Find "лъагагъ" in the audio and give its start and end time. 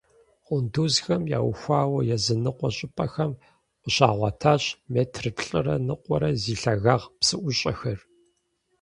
6.61-7.05